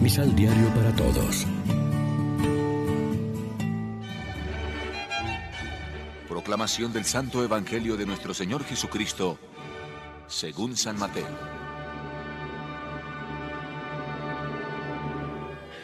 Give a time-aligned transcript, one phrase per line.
[0.00, 1.46] Misal Diario para Todos.
[6.26, 9.38] Proclamación del Santo Evangelio de nuestro Señor Jesucristo,
[10.26, 11.28] según San Mateo.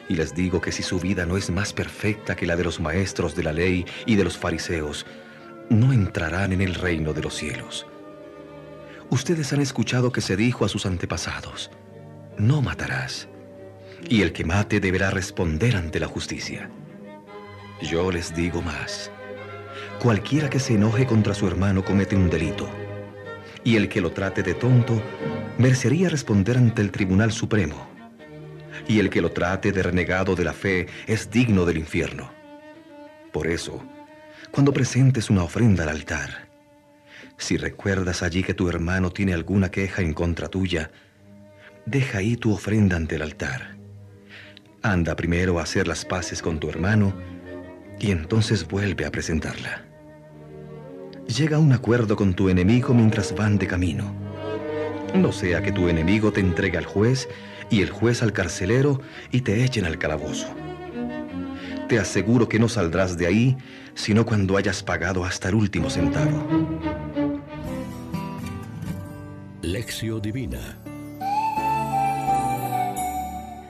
[0.09, 2.81] Y les digo que si su vida no es más perfecta que la de los
[2.81, 5.05] maestros de la ley y de los fariseos,
[5.69, 7.87] no entrarán en el reino de los cielos.
[9.11, 11.71] Ustedes han escuchado que se dijo a sus antepasados,
[12.39, 13.29] no matarás,
[14.09, 16.71] y el que mate deberá responder ante la justicia.
[17.83, 19.11] Yo les digo más,
[20.01, 22.69] cualquiera que se enoje contra su hermano comete un delito,
[23.65, 25.03] y el que lo trate de tonto
[25.59, 27.89] merecería responder ante el Tribunal Supremo,
[28.89, 32.31] y el que lo trate de renegado de la fe es digno del infierno.
[33.33, 33.83] Por eso,
[34.51, 36.49] cuando presentes una ofrenda al altar,
[37.37, 40.91] si recuerdas allí que tu hermano tiene alguna queja en contra tuya,
[41.85, 43.76] deja ahí tu ofrenda ante el altar.
[44.87, 47.13] Anda primero a hacer las paces con tu hermano
[47.99, 49.85] y entonces vuelve a presentarla.
[51.27, 54.15] Llega a un acuerdo con tu enemigo mientras van de camino.
[55.13, 57.29] No sea que tu enemigo te entregue al juez
[57.69, 59.01] y el juez al carcelero
[59.33, 60.55] y te echen al calabozo.
[61.89, 63.57] Te aseguro que no saldrás de ahí
[63.95, 66.47] sino cuando hayas pagado hasta el último centavo.
[69.63, 70.79] Lección Divina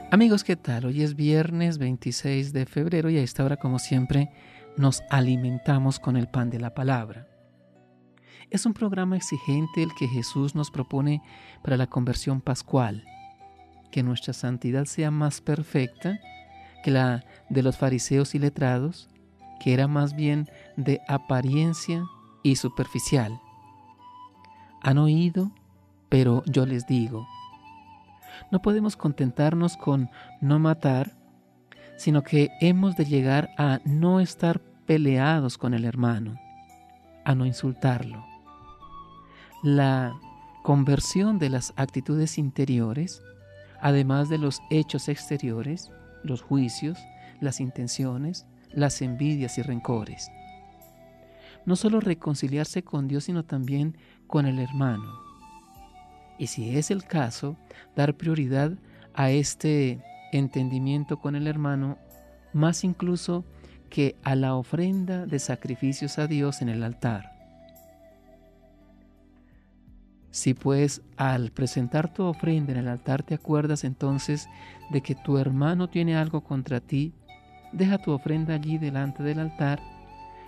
[0.09, 0.85] Amigos, ¿qué tal?
[0.85, 4.31] Hoy es viernes 26 de febrero y a esta hora, como siempre,
[4.77, 7.27] nos alimentamos con el pan de la palabra.
[8.49, 11.21] Es un programa exigente el que Jesús nos propone
[11.61, 13.03] para la conversión pascual,
[13.91, 16.17] que nuestra santidad sea más perfecta
[16.85, 19.09] que la de los fariseos y letrados,
[19.59, 22.05] que era más bien de apariencia
[22.43, 23.41] y superficial.
[24.83, 25.51] Han oído,
[26.07, 27.27] pero yo les digo,
[28.51, 30.09] no podemos contentarnos con
[30.41, 31.15] no matar,
[31.97, 36.39] sino que hemos de llegar a no estar peleados con el hermano,
[37.25, 38.25] a no insultarlo.
[39.63, 40.13] La
[40.63, 43.21] conversión de las actitudes interiores,
[43.81, 45.91] además de los hechos exteriores,
[46.23, 46.97] los juicios,
[47.41, 50.29] las intenciones, las envidias y rencores.
[51.65, 53.97] No solo reconciliarse con Dios, sino también
[54.27, 55.26] con el hermano.
[56.37, 57.57] Y si es el caso,
[57.95, 58.71] dar prioridad
[59.13, 61.97] a este entendimiento con el hermano,
[62.53, 63.45] más incluso
[63.89, 67.37] que a la ofrenda de sacrificios a Dios en el altar.
[70.29, 74.47] Si pues al presentar tu ofrenda en el altar te acuerdas entonces
[74.91, 77.13] de que tu hermano tiene algo contra ti,
[77.71, 79.79] deja tu ofrenda allí delante del altar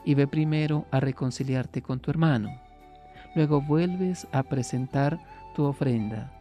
[0.06, 2.62] y ve primero a reconciliarte con tu hermano.
[3.36, 5.20] Luego vuelves a presentar
[5.66, 6.34] ofrenda.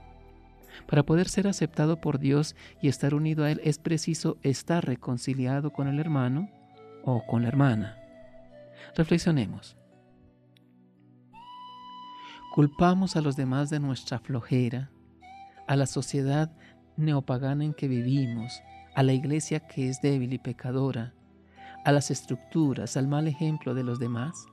[0.86, 5.72] Para poder ser aceptado por Dios y estar unido a Él es preciso estar reconciliado
[5.72, 6.48] con el hermano
[7.04, 7.96] o con la hermana.
[8.96, 9.76] Reflexionemos.
[12.54, 14.90] Culpamos a los demás de nuestra flojera,
[15.66, 16.50] a la sociedad
[16.96, 18.62] neopagana en que vivimos,
[18.94, 21.14] a la iglesia que es débil y pecadora,
[21.84, 24.46] a las estructuras, al mal ejemplo de los demás?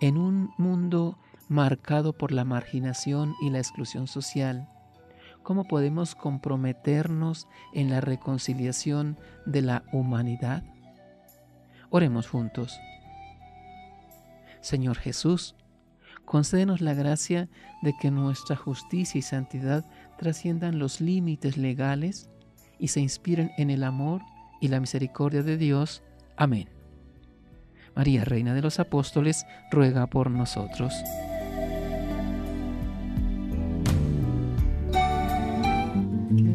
[0.00, 1.16] En un mundo
[1.48, 4.68] marcado por la marginación y la exclusión social,
[5.42, 10.62] ¿cómo podemos comprometernos en la reconciliación de la humanidad?
[11.90, 12.78] Oremos juntos.
[14.60, 15.56] Señor Jesús,
[16.24, 17.48] concédenos la gracia
[17.82, 19.84] de que nuestra justicia y santidad
[20.18, 22.30] trasciendan los límites legales
[22.78, 24.22] y se inspiren en el amor
[24.60, 26.02] y la misericordia de Dios.
[26.36, 26.68] Amén.
[27.94, 30.94] María, Reina de los Apóstoles, ruega por nosotros.